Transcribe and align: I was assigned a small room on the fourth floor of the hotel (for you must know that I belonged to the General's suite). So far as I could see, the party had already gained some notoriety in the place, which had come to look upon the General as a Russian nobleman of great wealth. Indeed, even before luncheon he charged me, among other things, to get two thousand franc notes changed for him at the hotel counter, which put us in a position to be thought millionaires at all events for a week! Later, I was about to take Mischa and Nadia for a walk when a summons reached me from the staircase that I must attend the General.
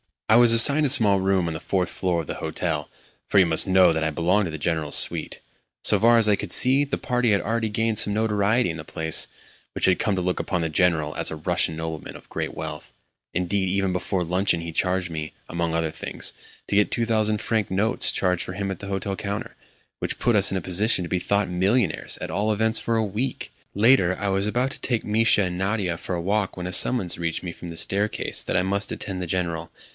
I 0.27 0.35
was 0.37 0.53
assigned 0.53 0.85
a 0.85 0.89
small 0.89 1.19
room 1.19 1.47
on 1.47 1.53
the 1.53 1.59
fourth 1.59 1.89
floor 1.89 2.21
of 2.21 2.27
the 2.27 2.35
hotel 2.35 2.89
(for 3.27 3.37
you 3.37 3.45
must 3.45 3.67
know 3.67 3.91
that 3.93 4.03
I 4.03 4.09
belonged 4.09 4.45
to 4.45 4.51
the 4.51 4.57
General's 4.57 4.95
suite). 4.95 5.41
So 5.83 5.99
far 5.99 6.17
as 6.17 6.29
I 6.29 6.37
could 6.37 6.53
see, 6.53 6.85
the 6.85 6.97
party 6.97 7.31
had 7.31 7.41
already 7.41 7.67
gained 7.67 7.97
some 7.99 8.13
notoriety 8.13 8.69
in 8.69 8.77
the 8.77 8.85
place, 8.85 9.27
which 9.75 9.85
had 9.85 9.99
come 9.99 10.15
to 10.15 10.21
look 10.21 10.39
upon 10.39 10.61
the 10.61 10.69
General 10.69 11.13
as 11.15 11.29
a 11.29 11.35
Russian 11.35 11.75
nobleman 11.75 12.15
of 12.15 12.29
great 12.29 12.55
wealth. 12.55 12.93
Indeed, 13.33 13.67
even 13.67 13.91
before 13.91 14.23
luncheon 14.23 14.61
he 14.61 14.71
charged 14.71 15.11
me, 15.11 15.33
among 15.49 15.75
other 15.75 15.91
things, 15.91 16.31
to 16.69 16.75
get 16.75 16.91
two 16.91 17.05
thousand 17.05 17.39
franc 17.41 17.69
notes 17.69 18.09
changed 18.13 18.43
for 18.43 18.53
him 18.53 18.71
at 18.71 18.79
the 18.79 18.87
hotel 18.87 19.17
counter, 19.17 19.55
which 19.99 20.17
put 20.17 20.37
us 20.37 20.49
in 20.49 20.57
a 20.57 20.61
position 20.61 21.03
to 21.03 21.09
be 21.09 21.19
thought 21.19 21.49
millionaires 21.49 22.17
at 22.21 22.31
all 22.31 22.53
events 22.53 22.79
for 22.79 22.95
a 22.95 23.03
week! 23.03 23.51
Later, 23.75 24.17
I 24.17 24.29
was 24.29 24.47
about 24.47 24.71
to 24.71 24.79
take 24.79 25.03
Mischa 25.03 25.43
and 25.43 25.57
Nadia 25.57 25.97
for 25.97 26.15
a 26.15 26.21
walk 26.21 26.55
when 26.55 26.67
a 26.67 26.73
summons 26.73 27.17
reached 27.19 27.43
me 27.43 27.51
from 27.51 27.67
the 27.67 27.77
staircase 27.77 28.41
that 28.43 28.57
I 28.57 28.63
must 28.63 28.93
attend 28.93 29.21
the 29.21 29.27
General. 29.27 29.69